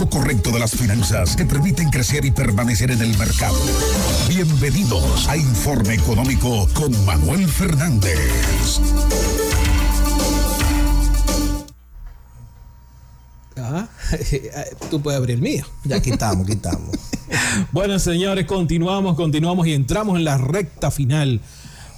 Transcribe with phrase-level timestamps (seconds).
[0.00, 3.58] manejo correcto de las finanzas que permiten crecer y permanecer en el mercado.
[4.28, 8.80] Bienvenidos a Informe Económico con Manuel Fernández.
[13.56, 13.88] Ah,
[14.90, 15.64] tú puedes abrir el mío.
[15.84, 16.96] Ya quitamos, quitamos.
[17.72, 21.40] bueno, señores, continuamos, continuamos y entramos en la recta final.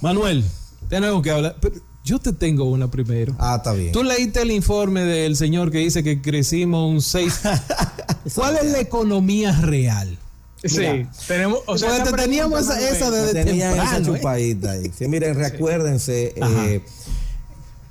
[0.01, 0.43] Manuel,
[0.89, 1.55] tenemos que hablar.
[2.03, 3.33] Yo te tengo una primero.
[3.39, 3.93] Ah, está bien.
[3.93, 7.41] Tú leíste el informe del señor que dice que crecimos un 6.
[8.35, 10.17] ¿Cuál es la economía real?
[10.65, 14.01] Sí, tenemos, o sea, teníamos esa, esa desde temprano, esa ¿eh?
[14.03, 14.91] chupadita ahí.
[14.97, 16.81] Sí, miren, recuérdense, eh,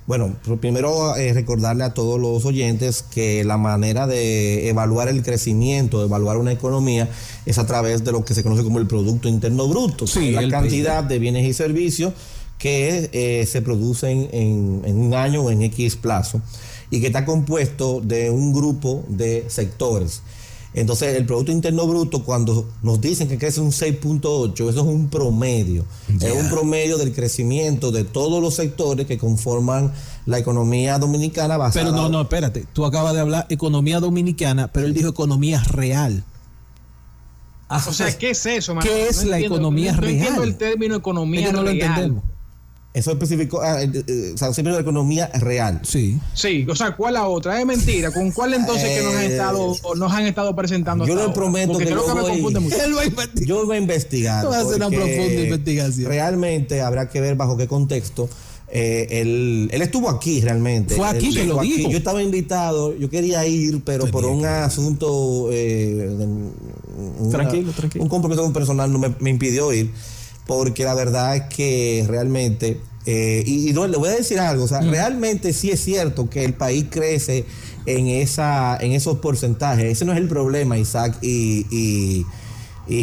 [0.07, 5.99] bueno, primero eh, recordarle a todos los oyentes que la manera de evaluar el crecimiento,
[5.99, 7.07] de evaluar una economía,
[7.45, 10.47] es a través de lo que se conoce como el Producto Interno Bruto, sí, la
[10.49, 12.13] cantidad de bienes y servicios
[12.63, 16.41] que eh, se producen en, un año o en X plazo
[16.89, 20.21] y que está compuesto de un grupo de sectores.
[20.73, 25.09] Entonces, el Producto Interno Bruto, cuando nos dicen que crece un 6.8, eso es un
[25.09, 25.83] promedio.
[26.21, 29.91] Es un promedio del crecimiento de todos los sectores que conforman
[30.25, 31.83] la economía dominicana basada...
[31.83, 32.65] Pero no, no, espérate.
[32.71, 36.23] Tú acabas de hablar economía dominicana, pero él dijo economía real.
[37.69, 40.13] o sea, ¿qué es eso, ¿Qué es la economía real?
[40.13, 42.23] No entiendo el término economía no lo entendemos.
[42.93, 45.81] Eso especificó, ah, eh, eh, o sea, siempre la economía real.
[45.83, 46.19] Sí.
[46.35, 47.59] Sí, o sea, ¿cuál la otra?
[47.59, 48.11] Es mentira.
[48.11, 51.07] ¿Con cuál entonces que nos han eh, estado, nos han estado presentando?
[51.07, 52.75] Yo le prometo que, creo yo, que voy, me confunde mucho.
[52.85, 53.47] Él va a investigar.
[53.47, 54.45] yo voy a investigar.
[54.45, 56.07] Va a hacer una profunda investigación.
[56.07, 58.29] Realmente habrá que ver bajo qué contexto.
[58.75, 60.95] Eh, él, él, estuvo aquí realmente.
[60.95, 61.89] Fue aquí que lo dijo.
[61.89, 65.49] Yo estaba invitado, yo quería ir, pero por un asunto.
[65.51, 66.15] Eh,
[67.31, 68.03] tranquilo, tranquilo.
[68.03, 69.91] Un compromiso personal no me, me impidió ir
[70.45, 74.81] porque la verdad es que realmente, eh, y, le voy a decir algo, o sea,
[74.81, 77.45] realmente sí es cierto que el país crece
[77.85, 79.85] en, esa, en esos porcentajes.
[79.85, 82.25] Ese no es el problema, Isaac y,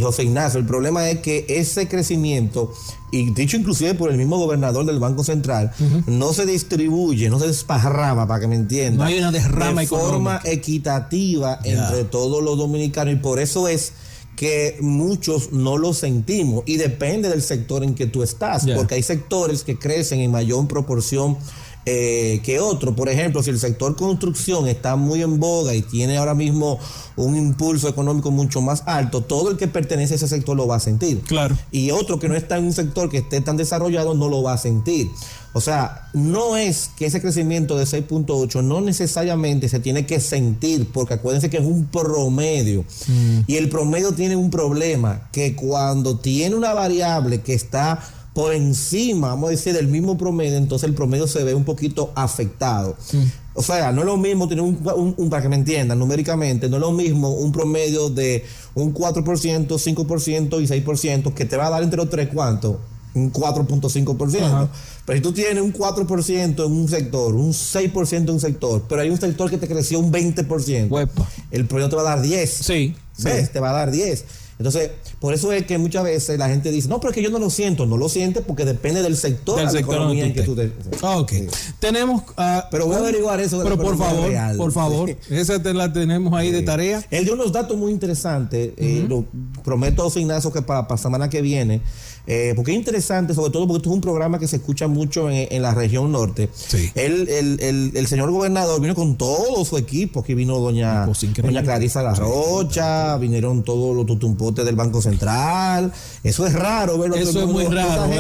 [0.03, 0.61] José Ignacio.
[0.61, 2.73] El problema es que ese crecimiento,
[3.11, 5.73] y dicho inclusive por el mismo gobernador del Banco Central,
[6.07, 8.99] no se distribuye, no se desparrama, para que me entiendan.
[8.99, 13.95] No hay una derrama de forma equitativa entre todos los dominicanos, y por eso es
[14.41, 19.03] que muchos no lo sentimos y depende del sector en que tú estás, porque hay
[19.03, 21.37] sectores que crecen en mayor proporción
[21.87, 22.95] eh, que otro.
[22.95, 26.79] Por ejemplo, si el sector construcción está muy en boga y tiene ahora mismo
[27.17, 30.77] un impulso económico mucho más alto, todo el que pertenece a ese sector lo va
[30.77, 31.21] a sentir.
[31.23, 31.57] Claro.
[31.71, 34.53] Y otro que no está en un sector que esté tan desarrollado no lo va
[34.55, 35.09] a sentir.
[35.53, 40.89] O sea, no es que ese crecimiento de 6.8 no necesariamente se tiene que sentir,
[40.93, 42.85] porque acuérdense que es un promedio.
[43.09, 43.41] Mm.
[43.49, 48.01] Y el promedio tiene un problema, que cuando tiene una variable que está
[48.35, 52.13] por encima, vamos a decir, del mismo promedio, entonces el promedio se ve un poquito
[52.15, 52.97] afectado.
[53.13, 53.25] Mm.
[53.55, 56.81] O sea, no es lo mismo tener un, para que me entiendan, numéricamente, no es
[56.81, 61.83] lo mismo un promedio de un 4%, 5% y 6% que te va a dar
[61.83, 62.81] entre los tres, ¿cuánto?
[63.15, 64.69] Un 4.5%.
[65.05, 69.01] Pero si tú tienes un 4% en un sector, un 6% en un sector, pero
[69.01, 71.09] hay un sector que te creció un 20%,
[71.51, 72.51] el promedio te va a dar 10.
[72.51, 72.95] Sí.
[73.19, 73.51] ¿Ves?
[73.51, 74.25] Te va a dar 10.
[74.61, 74.91] Entonces,
[75.21, 77.39] por eso es que muchas veces la gente dice, no, pero es que yo no
[77.39, 77.87] lo siento.
[77.87, 80.71] No lo siente porque depende del sector del sector en que tú te...
[81.01, 81.33] Ah, ok.
[81.79, 82.25] Tenemos...
[82.37, 83.57] Uh, pero voy a averiguar eso.
[83.57, 85.17] De pero por favor, por favor.
[85.31, 87.03] Esa te la tenemos ahí de tarea.
[87.11, 88.73] Él dio unos datos muy interesantes.
[88.77, 89.25] Eh, lo
[89.65, 91.81] prometo, Ignacio, que para la semana que viene
[92.27, 95.31] eh, porque es interesante, sobre todo porque esto es un programa que se escucha mucho
[95.31, 96.49] en, la región norte.
[96.95, 103.17] el, señor gobernador vino con todo su equipo, aquí vino doña, doña Clarisa La Rocha,
[103.19, 105.93] vinieron todos los tutumpotes del Banco Central.
[106.23, 107.17] Eso es raro verlo.
[107.17, 108.11] Eso es muy raro.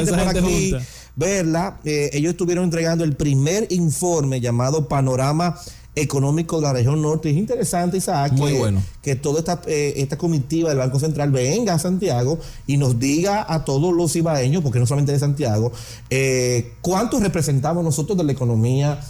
[1.16, 1.78] verla.
[1.84, 5.56] Eh, ellos estuvieron entregando el primer informe llamado Panorama
[5.95, 7.31] económico de la región norte.
[7.31, 8.83] Es interesante, Isaac, Muy que, bueno.
[9.03, 13.45] que toda esta, eh, esta comitiva del Banco Central venga a Santiago y nos diga
[13.49, 15.73] a todos los ibaeños, porque no solamente de Santiago,
[16.09, 19.01] eh, cuánto representamos nosotros de la economía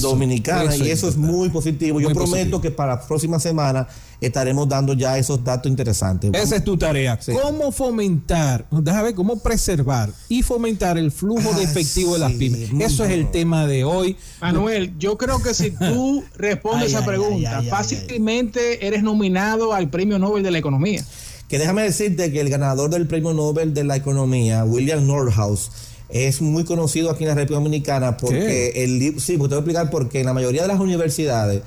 [0.00, 0.76] dominicana.
[0.76, 2.00] y eso es muy positivo.
[2.00, 3.88] Yo prometo que para la próxima semana
[4.20, 6.30] estaremos dando ya esos datos interesantes.
[6.34, 7.18] Esa es tu tarea.
[7.42, 12.32] ¿Cómo fomentar, déjame ver, cómo preservar y fomentar el flujo de ah, efectivo de las
[12.32, 12.70] pymes?
[12.78, 14.16] Eso es el tema de hoy.
[14.40, 20.42] Manuel, yo creo que si tú respondes esa pregunta, fácilmente eres nominado al Premio Nobel
[20.42, 21.04] de la Economía.
[21.48, 25.70] Que déjame decirte que el ganador del Premio Nobel de la Economía, William Nordhaus,
[26.08, 29.56] es muy conocido aquí en la República Dominicana porque el libro, sí, porque te voy
[29.56, 31.62] a explicar porque en la mayoría de las universidades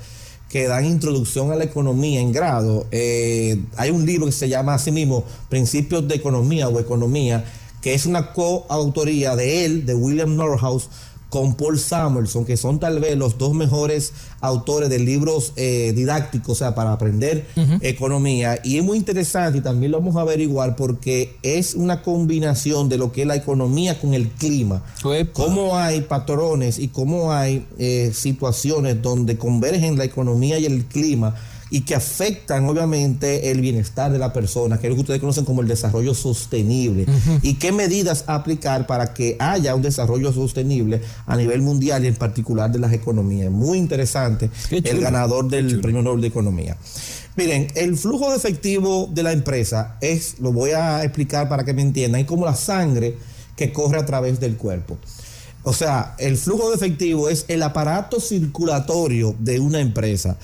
[0.54, 4.74] que dan introducción a la economía en grado, eh, hay un libro que se llama
[4.74, 7.44] así mismo Principios de Economía o Economía,
[7.82, 10.90] que es una coautoría de él, de William Norhaus,
[11.34, 16.50] con Paul Samuelson, que son tal vez los dos mejores autores de libros eh, didácticos,
[16.50, 17.44] o sea, para aprender
[17.80, 18.60] economía.
[18.62, 22.98] Y es muy interesante y también lo vamos a averiguar porque es una combinación de
[22.98, 24.84] lo que es la economía con el clima.
[25.32, 31.34] Cómo hay patrones y cómo hay eh, situaciones donde convergen la economía y el clima
[31.74, 35.44] y que afectan obviamente el bienestar de la persona, que es lo que ustedes conocen
[35.44, 37.04] como el desarrollo sostenible.
[37.42, 42.14] Y qué medidas aplicar para que haya un desarrollo sostenible a nivel mundial y en
[42.14, 43.50] particular de las economías.
[43.50, 46.76] Muy interesante el ganador del Premio Nobel de Economía.
[47.34, 51.72] Miren, el flujo de efectivo de la empresa es, lo voy a explicar para que
[51.72, 53.16] me entiendan, es como la sangre
[53.56, 54.96] que corre a través del cuerpo.
[55.64, 60.38] O sea, el flujo de efectivo es el aparato circulatorio de una empresa.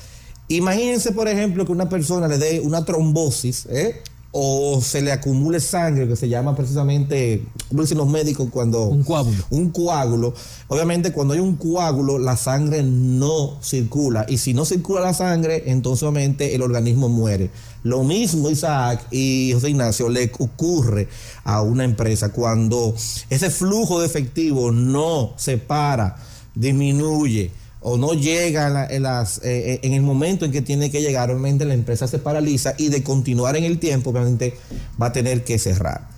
[0.51, 4.03] Imagínense, por ejemplo, que una persona le dé una trombosis, ¿eh?
[4.33, 8.85] o se le acumule sangre, que se llama precisamente, como dicen los médicos cuando...
[8.87, 9.45] Un coágulo.
[9.51, 10.35] Un coágulo.
[10.67, 14.27] Obviamente cuando hay un coágulo, la sangre no circula.
[14.29, 17.51] Y si no circula la sangre, entonces obviamente el organismo muere.
[17.85, 21.09] Lo mismo Isaac y José Ignacio le ocurre
[21.45, 22.93] a una empresa cuando
[23.31, 26.17] ese flujo de efectivo no se para,
[26.57, 31.01] disminuye o no llega en, las, eh, eh, en, el momento en que tiene que
[31.01, 34.55] llegar, obviamente la empresa se paraliza y de continuar en el tiempo, obviamente
[35.01, 36.10] va a tener que cerrar.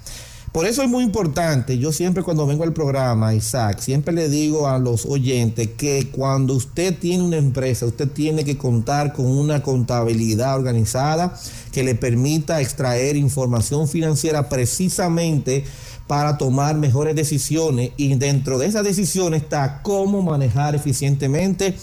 [0.53, 4.69] Por eso es muy importante, yo siempre cuando vengo al programa, Isaac, siempre le digo
[4.69, 9.63] a los oyentes que cuando usted tiene una empresa, usted tiene que contar con una
[9.63, 11.35] contabilidad organizada
[11.73, 15.65] que le permita extraer información financiera precisamente
[16.07, 21.75] para tomar mejores decisiones y dentro de esas decisiones está cómo manejar eficientemente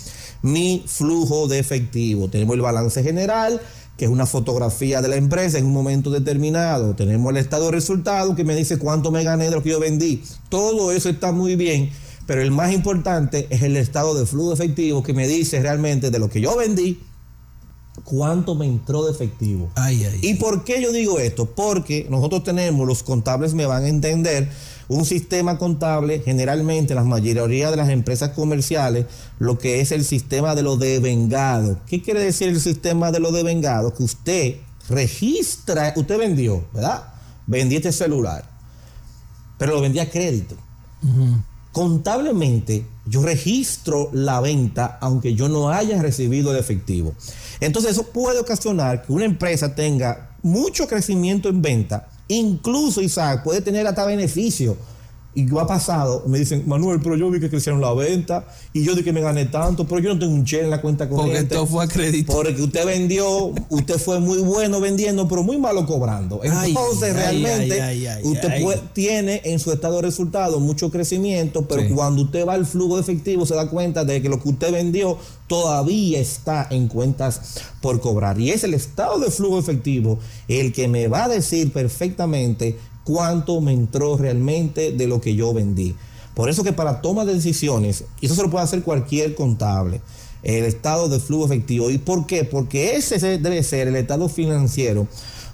[0.43, 2.29] mi flujo de efectivo.
[2.29, 3.59] Tenemos el balance general,
[3.99, 6.95] que es una fotografía de la empresa en un momento determinado.
[6.95, 9.79] Tenemos el estado de resultados que me dice cuánto me gané de lo que yo
[9.81, 10.23] vendí.
[10.47, 11.89] Todo eso está muy bien,
[12.25, 16.17] pero el más importante es el estado de flujo efectivo que me dice realmente de
[16.17, 17.01] lo que yo vendí
[18.03, 19.69] cuánto me entró de efectivo.
[20.21, 21.45] ¿Y por qué yo digo esto?
[21.45, 24.49] Porque nosotros tenemos, los contables me van a entender,
[24.89, 29.05] un sistema contable, generalmente la mayoría de las empresas comerciales,
[29.37, 31.79] lo que es el sistema de lo devengado.
[31.85, 33.93] ¿Qué quiere decir el sistema de lo devengado?
[33.93, 34.55] Que usted
[34.89, 37.03] registra, usted vendió, ¿verdad?
[37.45, 38.49] Vendí este celular,
[39.59, 40.55] pero lo vendí a crédito.
[41.71, 47.13] Contablemente, yo registro la venta aunque yo no haya recibido el efectivo.
[47.59, 53.61] Entonces eso puede ocasionar que una empresa tenga mucho crecimiento en venta, incluso Isaac puede
[53.61, 54.77] tener hasta beneficio
[55.35, 58.83] y yo ha pasado, me dicen, Manuel, pero yo vi que crecieron la venta y
[58.83, 61.07] yo di que me gané tanto, pero yo no tengo un che en la cuenta
[61.07, 61.41] corriente.
[61.41, 62.33] Porque esto fue a crédito.
[62.33, 66.41] Porque usted vendió, usted fue muy bueno vendiendo, pero muy malo cobrando.
[66.43, 72.53] Entonces, realmente, usted tiene en su estado de resultado mucho crecimiento, pero cuando usted va
[72.53, 75.17] al flujo de efectivo se da cuenta de que lo que usted vendió
[75.47, 78.39] todavía está en cuentas por cobrar.
[78.39, 83.61] Y es el estado de flujo efectivo el que me va a decir perfectamente cuánto
[83.61, 85.95] me entró realmente de lo que yo vendí.
[86.33, 90.01] Por eso que para toma de decisiones, y eso se lo puede hacer cualquier contable,
[90.43, 91.89] el estado de flujo efectivo.
[91.89, 92.45] ¿Y por qué?
[92.45, 95.07] Porque ese debe ser el estado financiero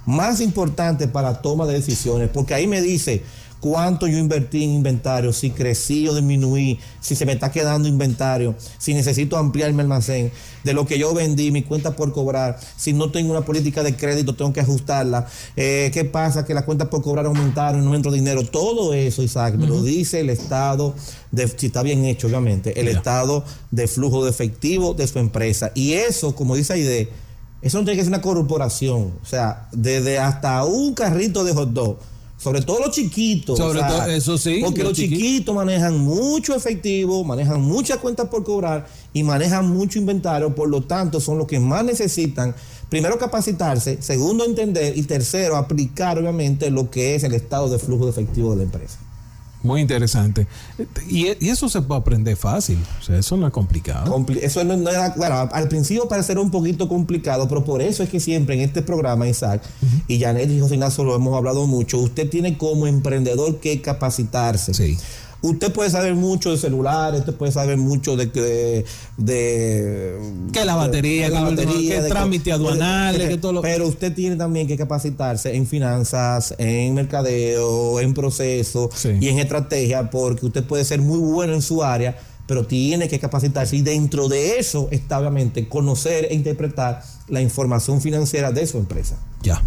[0.05, 3.23] más importante para toma de decisiones, porque ahí me dice,
[3.59, 8.55] cuánto yo invertí en inventario, si crecí o disminuí, si se me está quedando inventario,
[8.77, 10.31] si necesito ampliar mi almacén,
[10.63, 13.95] de lo que yo vendí, mi cuenta por cobrar, si no tengo una política de
[13.95, 18.11] crédito, tengo que ajustarla, eh, qué pasa, que las cuentas por cobrar aumentaron, no entro
[18.11, 20.95] dinero, todo eso, Isaac, me lo dice el estado,
[21.31, 25.71] de, si está bien hecho, obviamente, el estado de flujo de efectivo de su empresa.
[25.75, 27.09] Y eso, como dice Aide,
[27.61, 31.69] eso no tiene que ser una corporación, o sea, desde hasta un carrito de hot
[31.71, 31.97] dog
[32.45, 33.57] sobre todo los chiquitos.
[33.57, 34.59] Sobre todo, eso sí.
[34.63, 35.55] Porque los, chiquitos.
[35.55, 40.53] manejan mucho efectivo, manejan muchas cuentas por cobrar y manejan mucho inventario.
[40.53, 42.53] Por lo tanto, son los que más necesitan,
[42.87, 48.05] primero, capacitarse, segundo, entender y tercero, aplicar, obviamente, lo que es el estado de flujo
[48.05, 48.99] de efectivo de la empresa.
[49.65, 50.47] Muy interesante.
[51.09, 52.77] Y, eso se puede aprender fácil.
[52.99, 54.25] O sea, eso no es complicado.
[54.41, 58.19] eso no, era, bueno, al principio parecerá un poquito complicado, pero por eso es que
[58.19, 59.61] siempre en este programa, Isaac,
[60.07, 64.73] y Janet y José Ignacio lo hemos hablado mucho, usted tiene como emprendedor que capacitarse.
[64.73, 64.97] Sí
[65.49, 68.85] usted puede saber mucho de celulares, usted puede saber mucho de que
[69.17, 70.19] de,
[70.51, 73.61] que la batería, que, la batería, que trámite aduanal, que todo lo...
[73.63, 80.09] pero usted tiene también que capacitarse en finanzas, en mercadeo, en proceso y en estrategia,
[80.09, 84.27] porque usted puede ser muy bueno en su área, pero tiene que capacitarse y dentro
[84.27, 89.17] de eso está obviamente conocer e interpretar la información financiera de su empresa.
[89.41, 89.61] Ya.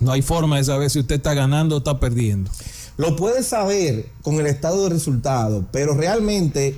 [0.00, 2.50] No hay forma de saber si usted está ganando o está perdiendo.
[2.98, 6.76] Lo puedes saber con el estado de resultado, pero realmente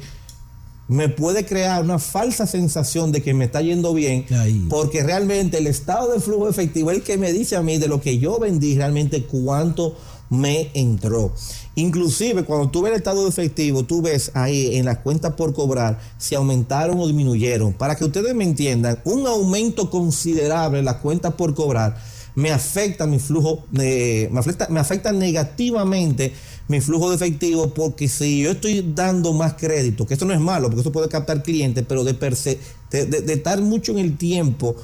[0.87, 4.27] me puede crear una falsa sensación de que me está yendo bien,
[4.69, 7.89] porque realmente el estado de flujo efectivo es el que me dice a mí de
[7.89, 9.97] lo que yo vendí realmente cuánto
[10.29, 11.33] me entró.
[11.75, 15.55] Inclusive cuando tú ves el estado de efectivo, tú ves ahí en las cuentas por
[15.55, 17.73] cobrar si aumentaron o disminuyeron.
[17.73, 21.97] Para que ustedes me entiendan, un aumento considerable en las cuentas por cobrar
[22.41, 26.33] me afecta mi flujo, me, afecta, me afecta negativamente
[26.69, 30.41] mi flujo de efectivo porque si yo estoy dando más crédito, que esto no es
[30.41, 34.75] malo, porque eso puede captar clientes, pero de, de, de, estar mucho en el tiempo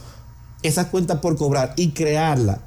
[0.62, 2.60] esas cuentas por cobrar y crearla,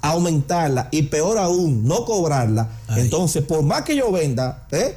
[0.00, 4.96] aumentarla y peor aún, no cobrarla, entonces por más que yo venda, ¿eh?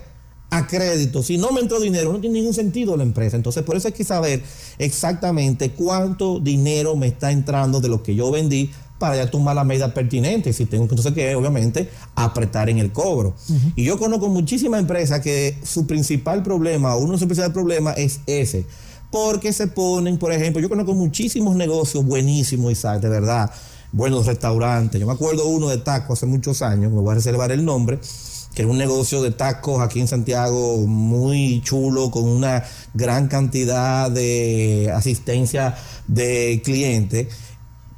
[0.52, 3.36] a crédito, si no me entró dinero, no tiene ningún sentido la empresa.
[3.36, 4.42] Entonces, por eso hay que saber
[4.78, 9.64] exactamente cuánto dinero me está entrando de lo que yo vendí para ya tomar la
[9.64, 10.54] medida pertinente.
[10.54, 13.36] Si tengo entonces que, obviamente, apretar en el cobro.
[13.76, 18.22] Y yo conozco muchísimas empresas que su principal problema, uno de sus principales problemas es
[18.26, 18.66] ese.
[19.12, 23.52] Porque se ponen, por ejemplo, yo conozco muchísimos negocios buenísimos, Isaac, de verdad,
[23.92, 25.00] buenos restaurantes.
[25.00, 28.00] Yo me acuerdo uno de taco hace muchos años, me voy a reservar el nombre
[28.56, 34.10] que es un negocio de tacos aquí en Santiago muy chulo, con una gran cantidad
[34.10, 35.76] de asistencia
[36.08, 37.28] de clientes,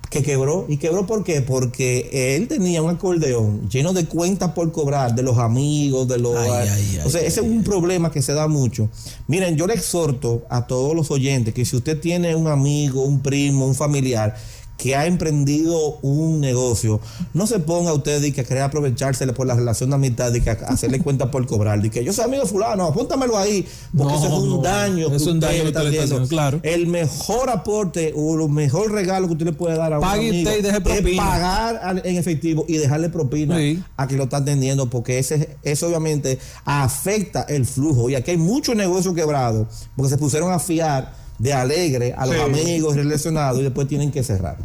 [0.09, 0.65] que quebró.
[0.67, 1.41] ¿Y quebró por qué?
[1.41, 6.35] Porque él tenía un acordeón lleno de cuentas por cobrar de los amigos, de los...
[6.35, 8.89] o sea, ese es un problema que se da mucho.
[9.27, 13.21] Miren, yo le exhorto a todos los oyentes que si usted tiene un amigo, un
[13.21, 14.35] primo, un familiar,
[14.77, 17.01] que ha emprendido un negocio,
[17.33, 20.51] no se ponga usted y que querer aprovechársele por la relación de amistad y que
[20.51, 24.27] hacerle cuenta por cobrar, y que yo soy amigo de fulano, apúntamelo ahí, porque eso
[24.27, 26.27] es un daño es un daño está haciendo.
[26.27, 26.59] Claro.
[26.63, 30.49] El mejor aporte o el mejor regalo que usted le puede dar a un amigo
[30.49, 33.57] es pagar en efectivo y dejarle propina
[33.95, 38.09] a quien lo está atendiendo, porque ese, eso obviamente afecta el flujo.
[38.09, 42.39] Y aquí hay muchos negocios quebrados, porque se pusieron a fiar de alegre a los
[42.39, 44.57] amigos relacionados y después tienen que cerrar.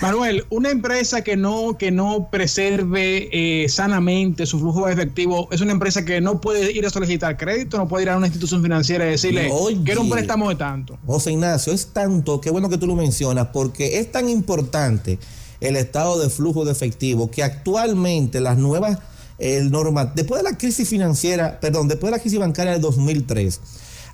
[0.00, 5.60] Manuel, una empresa que no, que no preserve eh, sanamente su flujo de efectivo es
[5.60, 8.62] una empresa que no puede ir a solicitar crédito, no puede ir a una institución
[8.62, 9.50] financiera y decirle,
[9.84, 10.98] quiero un préstamo de tanto.
[11.06, 15.18] José Ignacio, es tanto, qué bueno que tú lo mencionas, porque es tan importante
[15.60, 18.98] el estado de flujo de efectivo que actualmente las nuevas
[19.40, 23.60] el norma, después de la crisis financiera, perdón, después de la crisis bancaria del 2003,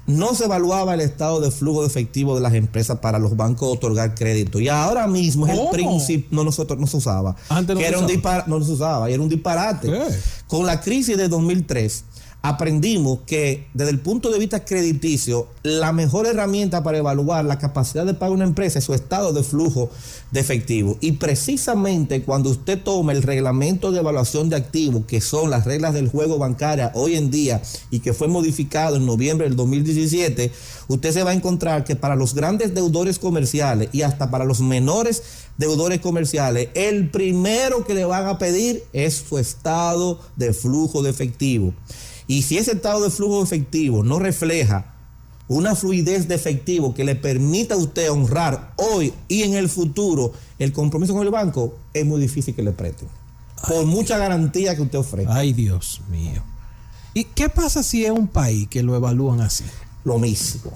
[0.07, 3.73] no se evaluaba el estado de flujo de efectivo de las empresas para los bancos
[3.73, 4.61] otorgar crédito.
[4.61, 7.37] Y ahora mismo es el principio, no, nosotros, no se usaba.
[7.49, 8.45] Antes no, se, era usaba.
[8.47, 9.91] Un no se usaba, y era un disparate.
[10.47, 12.05] Con la crisis de 2003
[12.49, 18.07] aprendimos que desde el punto de vista crediticio, la mejor herramienta para evaluar la capacidad
[18.07, 19.91] de pago de una empresa es su estado de flujo
[20.31, 20.97] de efectivo.
[21.01, 25.93] Y precisamente cuando usted toma el reglamento de evaluación de activos, que son las reglas
[25.93, 30.53] del juego bancario hoy en día y que fue modificado en noviembre del 2017,
[30.87, 34.61] usted se va a encontrar que para los grandes deudores comerciales y hasta para los
[34.61, 35.23] menores
[35.59, 41.11] deudores comerciales, el primero que le van a pedir es su estado de flujo de
[41.11, 41.73] efectivo.
[42.27, 44.95] Y si ese estado de flujo efectivo no refleja
[45.49, 50.33] una fluidez de efectivo que le permita a usted honrar hoy y en el futuro
[50.59, 53.09] el compromiso con el banco, es muy difícil que le presten.
[53.69, 55.29] Por mucha garantía que usted ofrece.
[55.31, 56.43] Ay, Dios mío.
[57.15, 59.65] ¿Y qué pasa si es un país que lo evalúan así?
[60.05, 60.71] Lo mismo.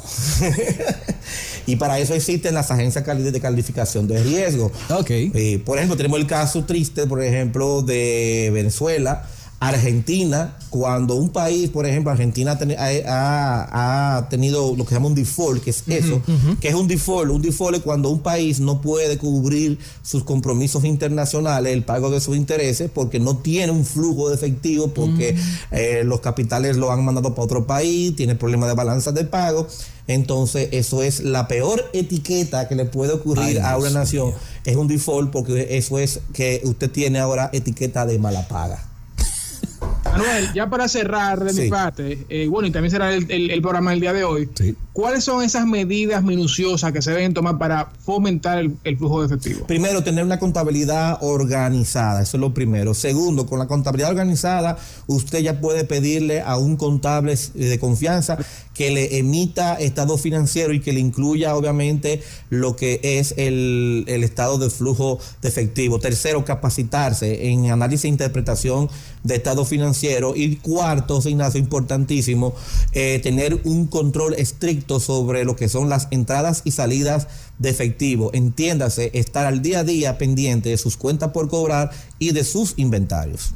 [1.66, 4.73] y para eso existen las agencias de calificación de riesgo.
[4.88, 5.11] Ok.
[5.11, 9.28] Eh, por ejemplo, tenemos el caso triste, por ejemplo, de Venezuela
[9.61, 12.59] Argentina, cuando un país, por ejemplo, Argentina
[13.07, 16.23] ha, tenido lo que se llama un default, que es eso,
[16.61, 17.31] que es un default.
[17.31, 22.23] Un default es cuando un país no puede cubrir sus compromisos internacionales, el pago de
[22.23, 25.37] sus intereses, porque no tiene un flujo de efectivo, porque
[25.73, 29.67] eh, los capitales lo han mandado para otro país, tiene problemas de balanza de pago.
[30.07, 34.33] Entonces, eso es la peor etiqueta que le puede ocurrir a una nación.
[34.64, 38.89] Es un default porque eso es que usted tiene ahora etiqueta de mala paga.
[40.20, 44.00] Manuel, ya para cerrar de mi parte, eh, bueno, y también será el, programa del
[44.00, 44.48] día de hoy,
[45.00, 49.66] ¿cuáles son esas medidas minuciosas que se deben tomar para fomentar el, flujo de efectivo?
[49.66, 52.92] Primero, tener una contabilidad organizada, eso es lo primero.
[52.92, 54.76] Segundo, con la contabilidad organizada,
[55.07, 58.37] usted ya puede pedirle a un contable de confianza
[58.75, 64.59] que le emita estado financiero y que le incluya obviamente lo que es el, estado
[64.59, 65.99] de flujo de efectivo.
[65.99, 68.88] Tercero, capacitarse en análisis e interpretación
[69.23, 70.35] de estado financiero.
[70.37, 72.54] Y cuarto, Ignacio, importantísimo,
[72.92, 77.28] eh, tener un control estricto sobre lo que son las entradas y salidas
[77.59, 78.30] de efectivo.
[78.32, 82.75] Entiéndase, estar al día a día pendiente de sus cuentas por cobrar y de sus
[82.76, 83.52] inventarios.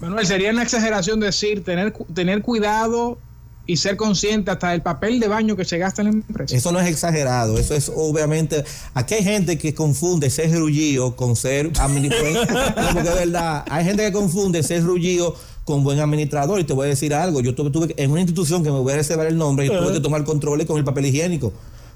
[0.00, 3.18] Manuel, sería una exageración decir tener, tener cuidado
[3.66, 6.56] y ser consciente hasta del papel de baño que se gasta en la empresa.
[6.56, 8.64] Eso no es exagerado, eso es obviamente.
[8.94, 12.46] Aquí hay gente que confunde ser rullío con ser administrador.
[12.48, 16.60] porque de verdad, hay gente que confunde ser rullío con buen administrador.
[16.60, 18.92] Y te voy a decir algo: yo tuve, tuve en una institución que me voy
[18.92, 21.52] a reservar el nombre y tuve que tomar controles con el papel higiénico,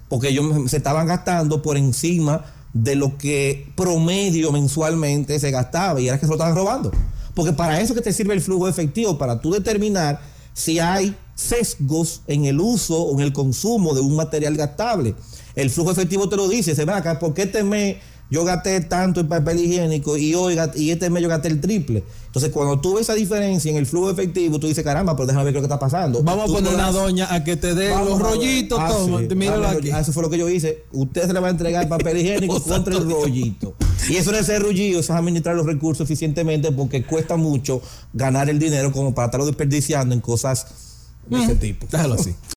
[0.08, 6.08] porque ellos se estaban gastando por encima de lo que promedio mensualmente se gastaba y
[6.08, 6.90] era que se lo estaban robando.
[7.34, 10.20] Porque para eso que te sirve el flujo efectivo, para tú determinar
[10.52, 15.14] si hay sesgos en el uso o en el consumo de un material gastable.
[15.54, 17.96] El flujo efectivo te lo dice, se ve acá, ¿por qué este mes
[18.30, 22.02] yo gasté tanto en papel higiénico y hoy y este mes yo gasté el triple?
[22.26, 25.44] Entonces, cuando tú ves esa diferencia en el flujo efectivo, tú dices, caramba, pero déjame
[25.44, 26.22] ver qué está pasando.
[26.22, 29.88] Vamos a poner una doña a que te dé los rollitos, ah, toma, míralo aquí.
[29.88, 30.84] Eso fue lo que yo hice.
[30.92, 33.74] Usted se le va a entregar el papel higiénico contra el rollito.
[34.10, 37.80] Y eso no es ser rullido, eso es administrar los recursos eficientemente porque cuesta mucho
[38.12, 40.66] ganar el dinero como para estarlo desperdiciando en cosas
[41.26, 41.86] de ese tipo.
[41.90, 42.36] Déjalo así.